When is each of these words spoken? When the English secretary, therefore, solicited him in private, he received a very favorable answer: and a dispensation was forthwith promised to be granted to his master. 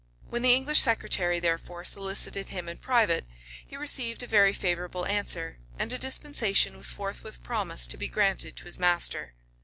When 0.31 0.41
the 0.41 0.55
English 0.55 0.79
secretary, 0.79 1.39
therefore, 1.39 1.85
solicited 1.85 2.49
him 2.49 2.67
in 2.67 2.79
private, 2.79 3.23
he 3.67 3.75
received 3.77 4.23
a 4.23 4.25
very 4.25 4.51
favorable 4.51 5.05
answer: 5.05 5.59
and 5.77 5.93
a 5.93 5.99
dispensation 5.99 6.75
was 6.79 6.91
forthwith 6.91 7.43
promised 7.43 7.91
to 7.91 7.97
be 7.97 8.07
granted 8.07 8.55
to 8.55 8.65
his 8.65 8.79
master. 8.79 9.35